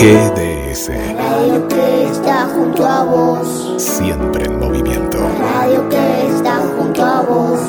[0.00, 0.88] GDS.
[1.14, 3.74] radio que está junto a vos.
[3.76, 5.18] Siempre en movimiento.
[5.18, 7.60] radio que está junto a vos.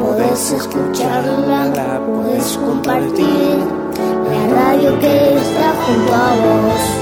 [0.00, 3.58] Podés escucharla, podés compartir.
[4.30, 7.01] La radio que está junto a vos.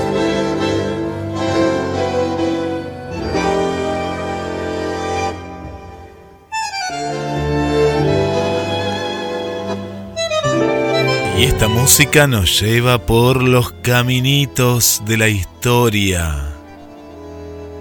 [11.60, 16.54] Esta música nos lleva por los caminitos de la historia.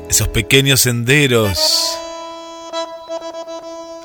[0.09, 1.97] Esos pequeños senderos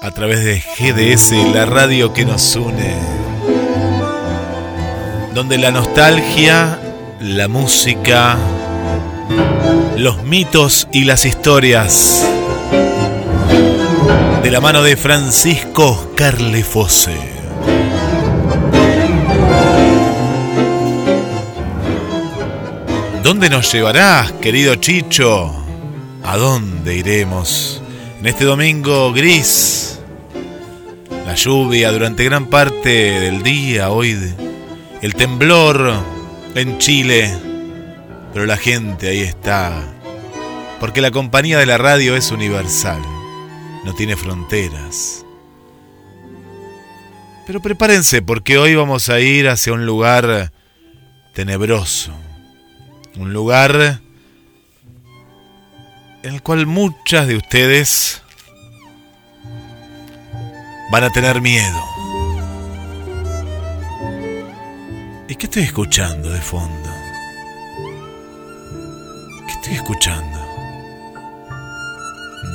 [0.01, 2.95] a través de GDS, la radio que nos une.
[5.35, 6.79] Donde la nostalgia,
[7.19, 8.39] la música,
[9.97, 12.25] los mitos y las historias.
[14.41, 17.34] De la mano de Francisco Carlefosse.
[23.25, 25.51] ¿Dónde nos llevarás, querido Chicho?
[26.25, 27.81] ¿A dónde iremos?
[28.21, 29.99] En este domingo gris,
[31.25, 34.35] la lluvia durante gran parte del día, hoy
[35.01, 35.95] el temblor
[36.55, 37.35] en Chile,
[38.35, 39.73] pero la gente ahí está,
[40.79, 43.01] porque la compañía de la radio es universal,
[43.87, 45.25] no tiene fronteras.
[47.47, 50.53] Pero prepárense porque hoy vamos a ir hacia un lugar
[51.33, 52.13] tenebroso
[53.17, 54.01] un lugar
[56.23, 58.23] en el cual muchas de ustedes
[60.91, 61.83] van a tener miedo.
[65.29, 66.91] ¿Y qué estoy escuchando de fondo?
[69.47, 70.39] ¿Qué estoy escuchando?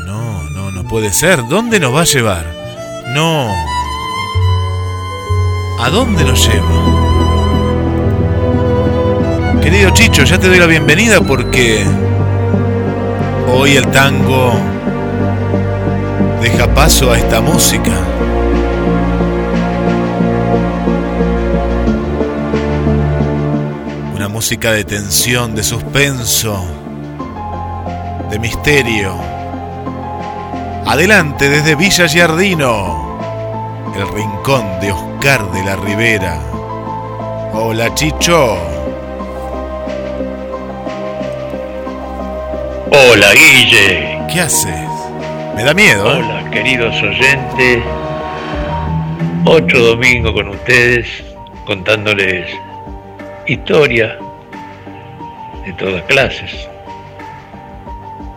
[0.05, 1.47] No, no, no puede ser.
[1.47, 2.45] ¿Dónde nos va a llevar?
[3.09, 3.53] No.
[5.80, 7.08] ¿A dónde nos lleva?
[9.69, 11.85] Querido Chicho, ya te doy la bienvenida porque
[13.53, 14.51] hoy el tango
[16.41, 17.91] deja paso a esta música.
[24.15, 26.65] Una música de tensión, de suspenso,
[28.31, 29.13] de misterio.
[30.87, 33.19] Adelante desde Villa Giardino,
[33.95, 36.39] el rincón de Oscar de la Ribera.
[37.53, 38.68] Hola Chicho.
[42.92, 44.20] Hola Guille.
[44.33, 44.89] ¿Qué haces?
[45.55, 46.11] Me da miedo.
[46.11, 46.17] ¿eh?
[46.17, 47.83] Hola queridos oyentes.
[49.45, 51.23] Otro domingo con ustedes
[51.66, 52.50] contándoles
[53.45, 54.17] historia
[55.67, 56.67] de todas clases,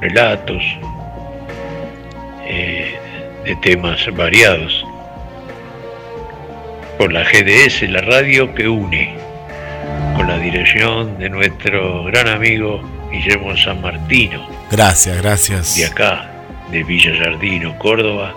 [0.02, 0.62] relatos,
[2.44, 2.94] eh,
[3.44, 4.84] de temas variados.
[6.98, 9.14] Por la GDS, la radio que une,
[10.14, 14.48] con la dirección de nuestro gran amigo Guillermo San Martino.
[14.70, 15.76] Gracias, gracias.
[15.76, 16.30] De acá,
[16.70, 18.34] de Villa Jardino, Córdoba,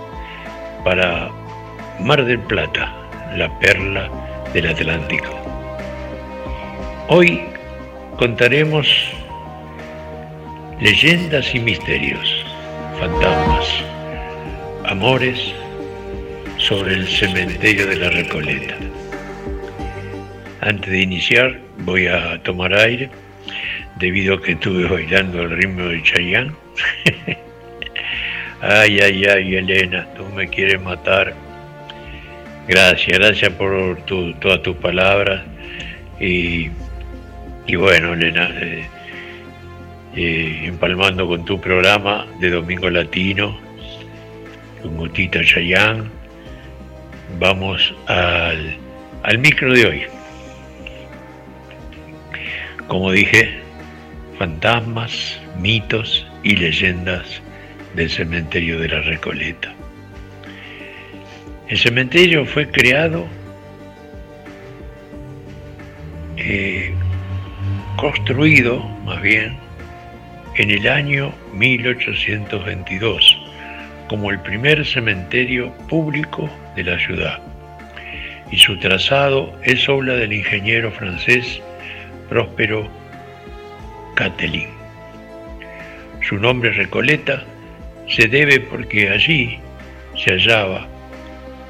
[0.83, 1.31] para
[1.99, 2.93] Mar del Plata,
[3.35, 4.09] la perla
[4.53, 5.29] del Atlántico.
[7.07, 7.41] Hoy
[8.17, 8.87] contaremos
[10.79, 12.45] leyendas y misterios,
[12.99, 13.65] fantasmas,
[14.85, 15.53] amores
[16.57, 18.75] sobre el cementerio de la Recoleta.
[20.61, 23.09] Antes de iniciar, voy a tomar aire
[23.95, 26.51] debido a que estuve bailando el ritmo de Chayanne.
[28.61, 31.33] ay, ay, ay, Elena, tú me quieres matar.
[32.67, 33.97] Gracias, gracias por
[34.39, 35.43] todas tus palabras.
[36.19, 36.69] Y,
[37.75, 38.87] bueno, Elena, eh,
[40.15, 43.57] eh, empalmando con tu programa de Domingo Latino,
[44.81, 46.09] con Gutita Chayanne,
[47.39, 48.77] vamos al,
[49.23, 50.03] al micro de hoy.
[52.87, 53.64] Como dije,
[54.37, 57.41] fantasmas, mitos y leyendas
[57.95, 59.73] del cementerio de la Recoleta.
[61.67, 63.25] El cementerio fue creado,
[66.37, 66.93] eh,
[67.97, 69.57] construido más bien,
[70.55, 73.41] en el año 1822
[74.07, 77.39] como el primer cementerio público de la ciudad
[78.51, 81.61] y su trazado es obra del ingeniero francés
[82.29, 82.89] Próspero
[84.15, 84.69] Catelín.
[86.27, 87.43] Su nombre Recoleta
[88.07, 89.59] se debe porque allí
[90.17, 90.87] se hallaba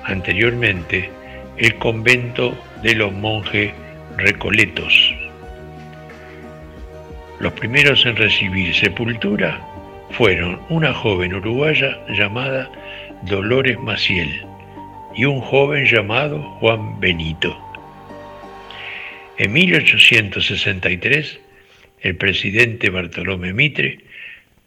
[0.04, 1.10] anteriormente
[1.58, 3.74] el convento de los monjes
[4.18, 5.14] recoletos.
[7.40, 9.60] Los primeros en recibir sepultura
[10.12, 12.70] fueron una joven uruguaya llamada
[13.24, 14.46] Dolores Maciel
[15.16, 17.58] y un joven llamado Juan Benito.
[19.38, 21.40] En 1863,
[22.06, 23.98] el presidente Bartolomé Mitre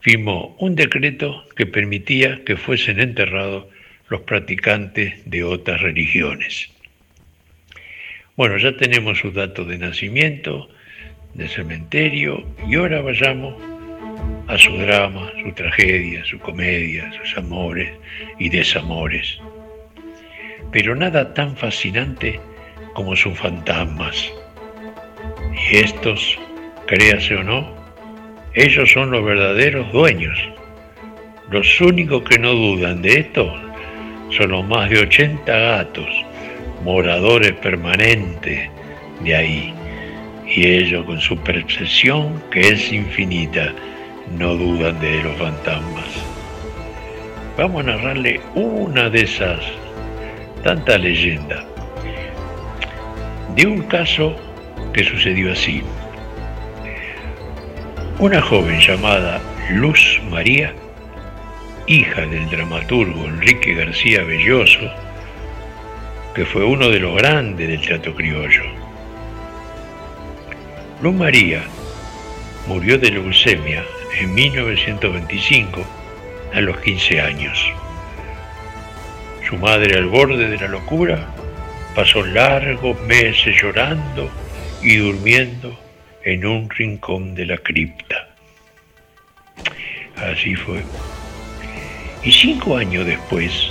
[0.00, 3.67] firmó un decreto que permitía que fuesen enterrados
[4.08, 6.69] los practicantes de otras religiones.
[8.37, 10.69] Bueno, ya tenemos sus datos de nacimiento,
[11.35, 13.55] de cementerio, y ahora vayamos
[14.49, 17.93] a su drama, su tragedia, su comedia, sus amores
[18.40, 19.38] y desamores.
[20.73, 22.40] Pero nada tan fascinante
[22.94, 24.32] como sus fantasmas.
[25.70, 26.37] Y estos,
[26.88, 27.69] créase o no,
[28.55, 30.38] ellos son los verdaderos dueños.
[31.50, 33.55] Los únicos que no dudan de esto
[34.31, 36.08] son los más de 80 gatos,
[36.82, 38.70] moradores permanentes
[39.20, 39.75] de ahí.
[40.46, 43.73] Y ellos con su percepción, que es infinita,
[44.38, 46.06] no dudan de los fantasmas.
[47.58, 49.61] Vamos a narrarle una de esas
[50.64, 51.64] tantas leyendas
[53.55, 54.35] de un caso
[54.93, 55.82] que sucedió así.
[58.20, 60.75] Una joven llamada Luz María,
[61.87, 64.91] hija del dramaturgo Enrique García Belloso,
[66.35, 68.65] que fue uno de los grandes del teatro criollo.
[71.00, 71.62] Luz María
[72.67, 73.85] murió de leucemia
[74.19, 75.81] en 1925
[76.55, 77.73] a los 15 años.
[79.49, 81.25] Su madre al borde de la locura
[81.94, 84.29] pasó largos meses llorando
[84.82, 85.88] y durmiendo
[86.29, 88.29] en un rincón de la cripta.
[90.17, 90.83] Así fue.
[92.23, 93.71] Y cinco años después,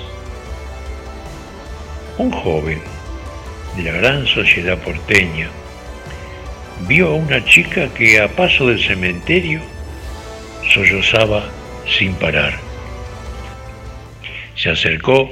[2.18, 2.80] un joven
[3.76, 5.50] de la gran sociedad porteña
[6.88, 9.62] vio a una chica que a paso del cementerio
[10.74, 11.44] sollozaba
[11.88, 12.54] sin parar.
[14.56, 15.30] Se acercó,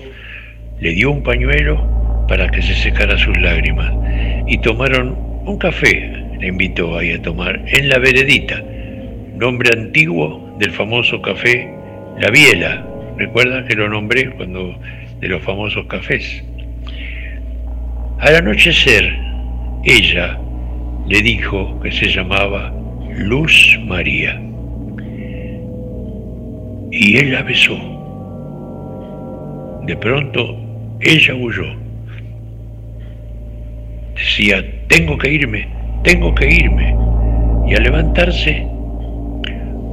[0.80, 3.92] le dio un pañuelo para que se secara sus lágrimas
[4.46, 8.62] y tomaron un café le invitó ahí a tomar en la veredita,
[9.36, 11.70] nombre antiguo del famoso café
[12.20, 12.86] La Biela.
[13.18, 14.76] Recuerda que lo nombré cuando
[15.20, 16.44] de los famosos cafés.
[18.20, 19.18] Al anochecer,
[19.84, 20.40] ella
[21.08, 22.74] le dijo que se llamaba
[23.16, 24.42] Luz María.
[26.92, 27.76] Y él la besó.
[29.86, 30.58] De pronto,
[31.02, 31.66] ella huyó.
[34.16, 35.68] Decía, tengo que irme,
[36.06, 36.96] tengo que irme.
[37.68, 38.66] Y al levantarse,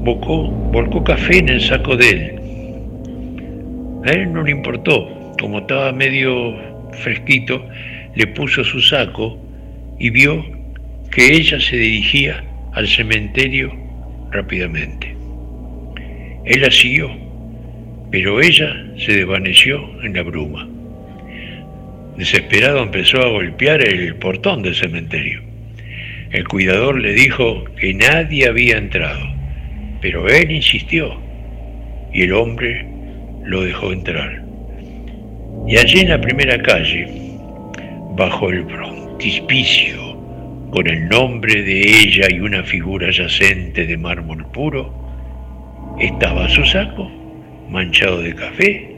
[0.04, 2.38] volcó café en el saco de él.
[4.04, 6.54] A él no le importó, como estaba medio
[7.02, 7.64] fresquito,
[8.14, 9.38] le puso su saco
[9.98, 10.44] y vio
[11.10, 12.44] que ella se dirigía
[12.74, 13.72] al cementerio
[14.30, 15.16] rápidamente.
[16.44, 17.10] Él la siguió,
[18.10, 20.68] pero ella se desvaneció en la bruma.
[22.18, 25.51] Desesperado empezó a golpear el portón del cementerio.
[26.32, 29.20] El cuidador le dijo que nadie había entrado,
[30.00, 31.20] pero él insistió
[32.10, 32.86] y el hombre
[33.44, 34.42] lo dejó entrar.
[35.68, 37.06] Y allí en la primera calle,
[38.16, 40.16] bajo el frontispicio,
[40.70, 44.90] con el nombre de ella y una figura yacente de mármol puro,
[46.00, 47.10] estaba su saco
[47.68, 48.96] manchado de café,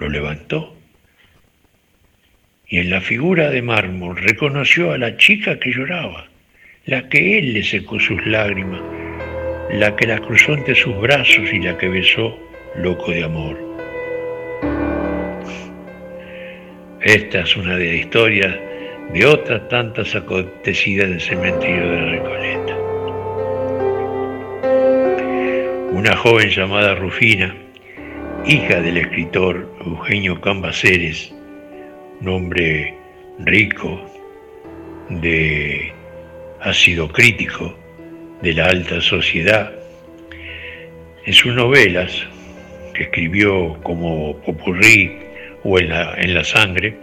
[0.00, 0.76] lo levantó
[2.66, 6.31] y en la figura de mármol reconoció a la chica que lloraba
[6.84, 8.80] la que él le secó sus lágrimas,
[9.70, 12.36] la que la cruzó entre sus brazos y la que besó
[12.76, 13.56] loco de amor.
[17.00, 18.56] Esta es una de las historias
[19.12, 22.76] de otras tantas acontecidas del cementerio de la Recoleta.
[25.92, 27.54] Una joven llamada Rufina,
[28.44, 31.32] hija del escritor Eugenio Cambaceres,
[32.20, 32.94] un hombre
[33.38, 34.00] rico
[35.10, 35.92] de
[36.62, 37.76] ha sido crítico
[38.40, 39.72] de la alta sociedad.
[41.24, 42.26] En sus novelas,
[42.94, 45.18] que escribió como Popurrí
[45.64, 45.88] o en
[46.34, 46.96] la, Sangre,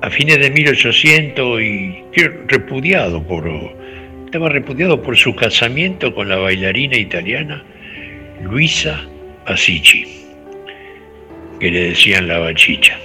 [0.00, 2.04] a fines de 1800 y
[2.46, 3.48] repudiado por,
[4.26, 7.64] estaba repudiado por su casamiento con la bailarina italiana
[8.42, 9.04] Luisa
[9.44, 10.06] Pasici,
[11.58, 12.98] que le decían la bachicha.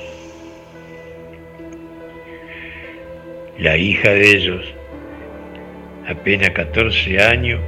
[3.64, 4.62] La hija de ellos,
[6.06, 7.62] apenas 14 años,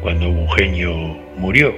[0.00, 0.96] cuando Eugenio
[1.36, 1.74] murió.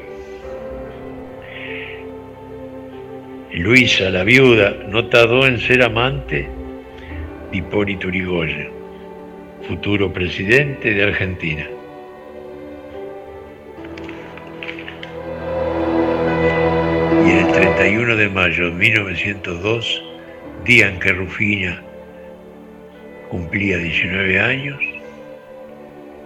[3.52, 6.48] Luisa, la viuda, no tardó en ser amante
[7.50, 8.70] de Hipólito Yrigoyen,
[9.66, 11.66] futuro presidente de Argentina.
[17.26, 20.04] Y el 31 de mayo de 1902,
[20.64, 21.82] día en que Rufina
[23.30, 24.78] cumplía 19 años,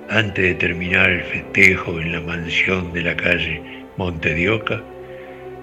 [0.09, 3.62] antes de terminar el festejo en la mansión de la calle
[3.97, 4.83] Montedioca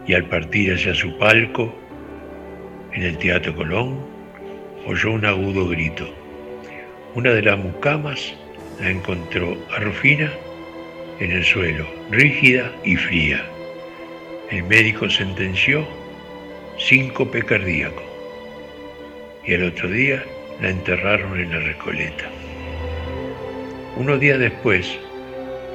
[0.05, 1.73] y al partir hacia su palco
[2.93, 3.99] en el Teatro Colón,
[4.85, 6.07] oyó un agudo grito.
[7.15, 8.33] Una de las mucamas
[8.79, 10.31] la encontró a Rufina
[11.19, 13.43] en el suelo, rígida y fría.
[14.49, 15.85] El médico sentenció
[16.77, 18.03] síncope cardíaco
[19.45, 20.23] y el otro día
[20.61, 22.25] la enterraron en la Recoleta.
[23.95, 24.97] Unos días después,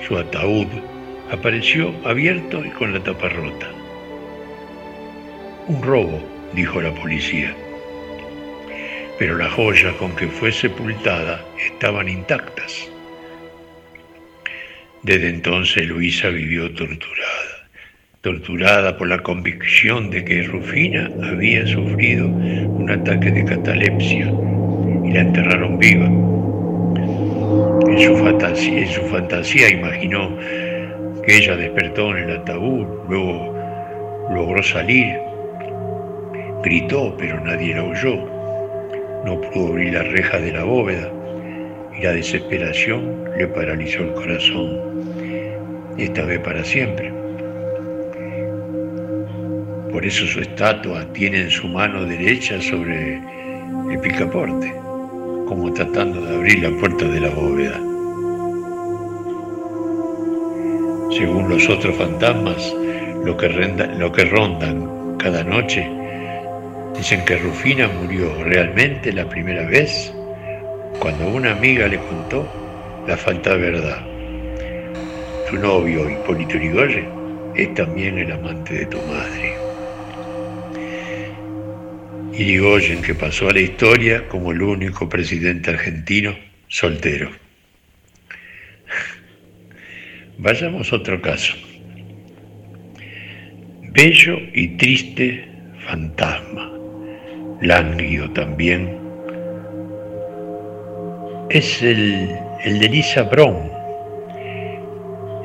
[0.07, 0.67] su ataúd
[1.31, 3.69] apareció abierto y con la tapa rota.
[5.69, 6.21] Un robo,
[6.53, 7.55] dijo la policía.
[9.19, 12.89] Pero las joyas con que fue sepultada estaban intactas.
[15.03, 17.69] Desde entonces Luisa vivió torturada,
[18.21, 24.33] torturada por la convicción de que Rufina había sufrido un ataque de catalepsia
[25.13, 26.07] la enterraron viva.
[27.89, 27.99] En
[28.89, 30.37] su fantasía, imaginó
[31.25, 33.55] que ella despertó en el ataúd, luego
[34.31, 35.19] logró salir,
[36.63, 38.17] gritó pero nadie la oyó,
[39.25, 41.11] no pudo abrir la reja de la bóveda
[41.97, 44.81] y la desesperación le paralizó el corazón,
[45.99, 47.13] esta vez para siempre.
[49.93, 53.21] Por eso su estatua tiene en su mano derecha sobre
[53.91, 54.73] el picaporte,
[55.55, 57.77] como tratando de abrir la puerta de la bóveda.
[61.15, 62.75] Según los otros fantasmas,
[63.23, 63.51] lo que,
[63.99, 65.87] lo que rondan cada noche,
[66.97, 70.15] dicen que Rufina murió realmente la primera vez
[70.99, 72.49] cuando una amiga le contó
[73.07, 74.01] la falta verdad.
[75.51, 77.09] Tu novio, Hipólito Yrigoyen,
[77.55, 79.62] es también el amante de tu madre.
[82.35, 86.35] Irigoyen que pasó a la historia como el único presidente argentino
[86.69, 87.31] soltero.
[90.39, 91.55] Vayamos a otro caso.
[93.93, 95.47] Bello y triste
[95.87, 96.73] fantasma,
[97.61, 98.99] lánguido también,
[101.51, 102.35] es el,
[102.65, 103.71] el de Elisa Brown,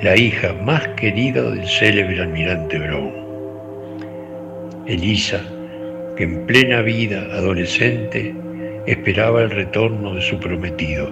[0.02, 3.12] la hija más querida del célebre almirante Brown.
[4.88, 5.44] Elisa,
[6.18, 8.34] que en plena vida adolescente
[8.88, 11.12] esperaba el retorno de su prometido,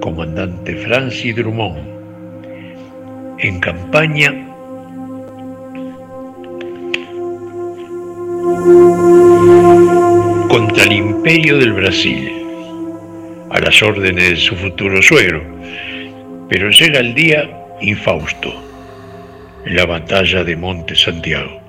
[0.00, 1.80] comandante Francis Drummond,
[3.38, 4.48] en campaña
[10.48, 12.30] contra el imperio del Brasil
[13.50, 15.42] a las órdenes de su futuro suegro.
[16.50, 17.48] Pero llega el día
[17.80, 18.52] infausto,
[19.64, 21.61] la batalla de Monte Santiago.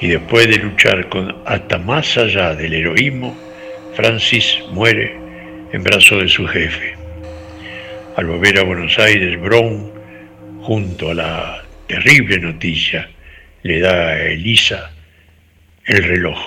[0.00, 3.36] Y después de luchar con, hasta más allá del heroísmo,
[3.94, 5.16] Francis muere
[5.72, 6.94] en brazos de su jefe.
[8.16, 9.90] Al volver a Buenos Aires, Brown,
[10.60, 13.08] junto a la terrible noticia,
[13.62, 14.92] le da a Elisa
[15.86, 16.38] el reloj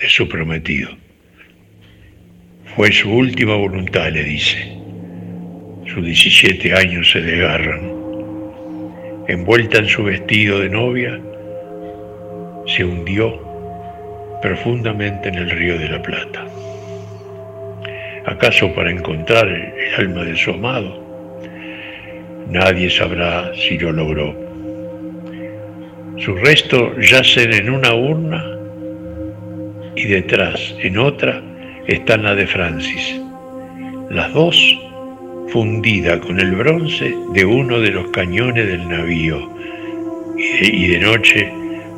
[0.00, 0.90] de su prometido.
[2.74, 4.76] Fue su última voluntad, le dice.
[5.86, 7.92] Sus 17 años se desgarran.
[9.26, 11.20] Envuelta en su vestido de novia,
[12.68, 13.40] se hundió
[14.42, 16.46] profundamente en el río de la Plata.
[18.26, 21.02] ¿Acaso para encontrar el alma de su amado?
[22.50, 24.34] Nadie sabrá si lo logró.
[26.18, 28.44] Sus restos yacen en una urna
[29.96, 31.42] y detrás, en otra,
[31.86, 33.20] está la de Francis,
[34.10, 34.56] las dos
[35.48, 39.50] fundida con el bronce de uno de los cañones del navío,
[40.36, 41.52] y de, noche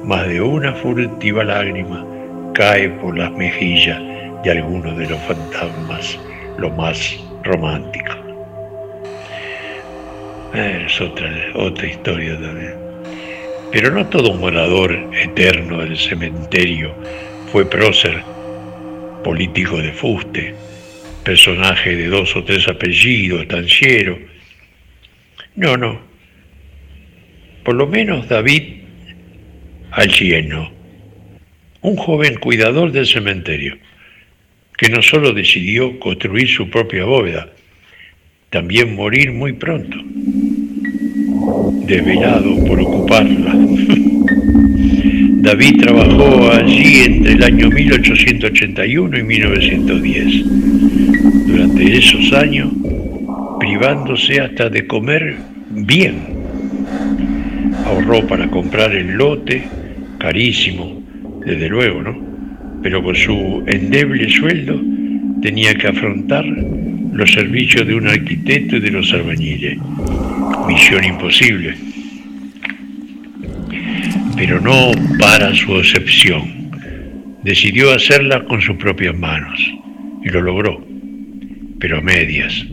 [0.04, 2.06] más de una furtiva lágrima
[2.54, 4.00] cae por las mejillas
[4.42, 6.18] de alguno de los fantasmas,
[6.58, 8.14] lo más romántico.
[10.54, 12.74] Es otra, otra historia también.
[13.70, 16.92] Pero no todo morador eterno del cementerio
[17.52, 18.22] fue prócer
[19.22, 20.54] político de fuste,
[21.22, 24.18] personaje de dos o tres apellidos, estanciero.
[25.54, 26.00] No, no.
[27.64, 28.79] Por lo menos David
[29.92, 30.70] Alcieno,
[31.82, 33.76] un joven cuidador del cementerio,
[34.76, 37.50] que no solo decidió construir su propia bóveda,
[38.50, 39.96] también morir muy pronto,
[41.86, 43.54] desvelado por ocuparla.
[45.42, 50.44] David trabajó allí entre el año 1881 y 1910.
[51.46, 52.70] Durante esos años,
[53.58, 55.36] privándose hasta de comer
[55.70, 56.29] bien.
[57.84, 59.62] Ahorró para comprar el lote,
[60.18, 61.02] carísimo,
[61.44, 62.30] desde luego, ¿no?
[62.82, 64.80] pero con su endeble sueldo
[65.42, 69.78] tenía que afrontar los servicios de un arquitecto y de los albañiles.
[70.66, 71.74] Misión imposible.
[74.36, 76.70] Pero no para su excepción.
[77.42, 79.58] Decidió hacerla con sus propias manos
[80.22, 80.86] y lo logró,
[81.78, 82.66] pero a medias,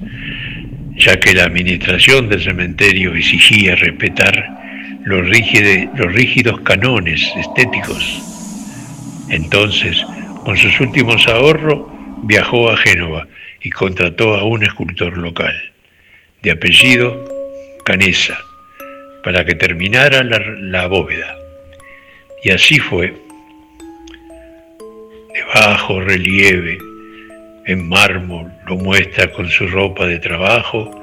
[0.98, 4.57] ya que la administración del cementerio exigía respetar
[5.08, 5.26] los,
[6.14, 8.22] rígidos canones estéticos.
[9.30, 10.06] Entonces,
[10.44, 11.88] con sus últimos ahorros,
[12.24, 13.26] viajó a Génova
[13.62, 15.56] y contrató a un escultor local,
[16.44, 17.26] de apellido
[17.86, 18.38] Canesa,
[19.24, 21.36] para que terminara la, bóveda.
[22.44, 23.14] Y así fue.
[25.34, 26.78] De bajo relieve,
[27.66, 31.02] en mármol, lo muestra con su ropa de trabajo,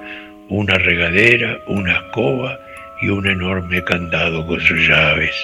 [0.50, 2.63] una regadera, una escoba
[3.04, 5.34] y un enorme candado con sus llaves,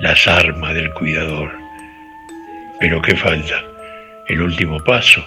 [0.00, 1.52] las armas del cuidador.
[2.80, 3.62] Pero ¿qué falta?
[4.26, 5.22] El último paso,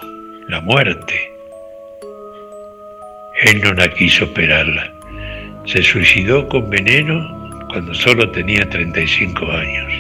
[0.48, 1.32] la muerte.
[3.44, 4.92] Él no la quiso esperarla.
[5.66, 9.94] Se suicidó con veneno cuando solo tenía 35 años.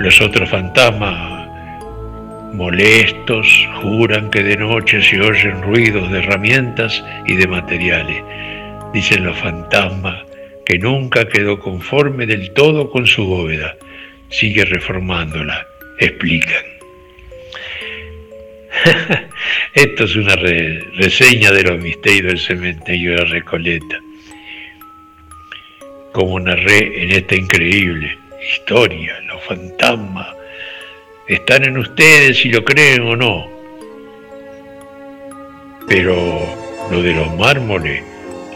[0.00, 1.48] Los otros fantasmas
[2.52, 8.22] molestos juran que de noche se oyen ruidos de herramientas y de materiales.
[8.98, 10.24] Dicen los fantasmas
[10.66, 13.76] que nunca quedó conforme del todo con su bóveda.
[14.28, 15.64] Sigue reformándola,
[16.00, 16.64] explican.
[19.72, 24.00] Esto es una reseña de los misterios del cementerio de la Recoleta.
[26.12, 28.18] Como narré en esta increíble
[28.52, 30.26] historia, los fantasmas
[31.28, 33.48] están en ustedes si lo creen o no.
[35.86, 36.16] Pero
[36.90, 38.02] lo de los mármoles,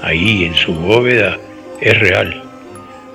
[0.03, 1.39] ahí en su bóveda,
[1.81, 2.43] es real.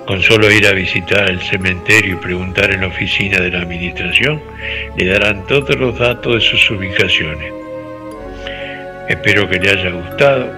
[0.06, 4.40] Con solo ir a visitar el cementerio y preguntar en la oficina de la administración,
[4.96, 7.52] le darán todos los datos de sus ubicaciones.
[9.08, 10.50] Espero que le haya gustado,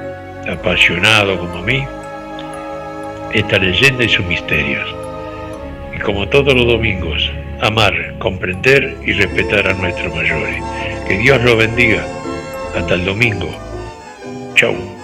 [0.49, 1.85] apasionado como a mí,
[3.35, 4.88] esta leyenda y sus misterios.
[5.97, 10.62] Y como todos los domingos, amar, comprender y respetar a nuestros mayores.
[11.07, 12.05] Que Dios los bendiga.
[12.77, 13.51] Hasta el domingo.
[14.55, 15.00] Chau.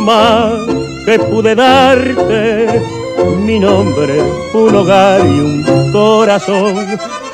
[0.00, 0.52] Más
[1.04, 2.82] que pude darte,
[3.44, 4.22] mi nombre,
[4.54, 6.86] un hogar y un corazón.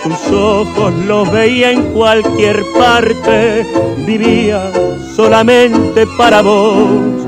[0.03, 3.67] Tus ojos los veía en cualquier parte,
[4.07, 4.71] vivía
[5.17, 7.27] solamente para vos.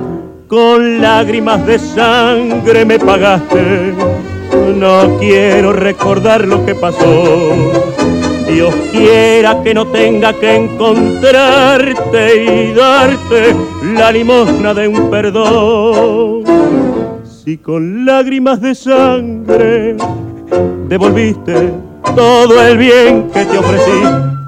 [0.49, 3.95] Con lágrimas de sangre me pagaste,
[4.77, 7.76] no quiero recordar lo que pasó
[8.47, 13.57] Dios quiera que no tenga que encontrarte y darte
[13.95, 16.45] la limosna de un perdón.
[17.25, 19.97] Si con lágrimas de sangre
[20.89, 21.73] devolviste
[22.15, 24.03] todo el bien que te ofrecí,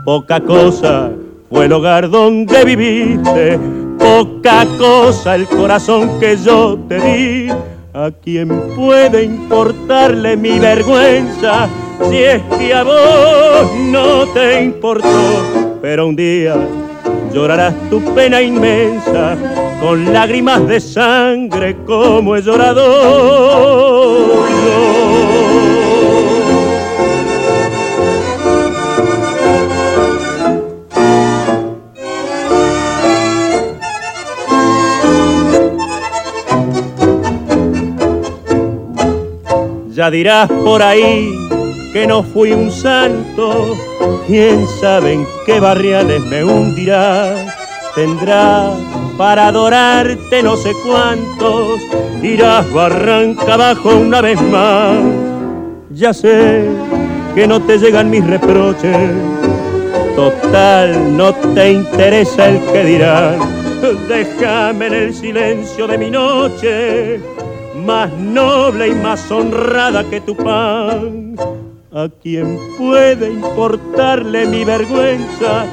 [0.05, 1.11] poca cosa
[1.51, 3.59] fue el hogar donde viviste,
[3.99, 7.49] poca cosa el corazón que yo te di.
[7.95, 11.69] ¿A quién puede importarle mi vergüenza?
[12.09, 16.57] Si es que a vos no te importó, pero un día
[17.33, 19.37] llorarás tu pena inmensa
[19.81, 23.79] con lágrimas de sangre como he llorado
[39.95, 41.35] Ya dirás por ahí
[41.93, 43.77] que no fui un santo,
[44.27, 47.35] quién sabe en qué barriales me hundirá.
[47.95, 48.73] Tendrá
[49.17, 51.81] para adorarte no sé cuántos,
[52.23, 54.99] irás barranca abajo una vez más.
[55.91, 56.65] Ya sé
[57.35, 59.11] que no te llegan mis reproches,
[60.15, 63.39] total no te interesa el que dirán.
[64.09, 67.21] Déjame en el silencio de mi noche,
[67.87, 71.28] más noble y más honrada que tu pan
[71.99, 75.67] ¿A quién puede importarle mi vergüenza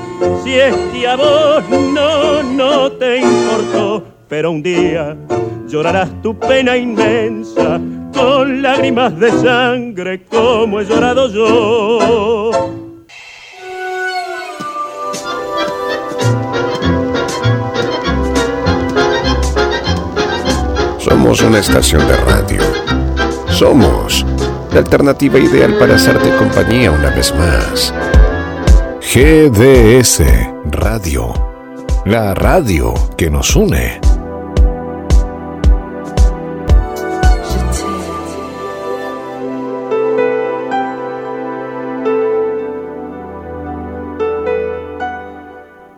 [0.44, 4.04] si es que a vos no, no te importó?
[4.28, 5.16] Pero un día
[5.68, 7.80] llorarás tu pena inmensa
[8.12, 12.50] con lágrimas de sangre como he llorado yo.
[20.98, 22.62] Somos una estación de radio.
[23.52, 24.26] Somos
[24.76, 27.94] la alternativa ideal para hacerte compañía una vez más.
[29.00, 30.22] GDS
[30.66, 31.34] Radio.
[32.04, 34.15] La radio que nos une.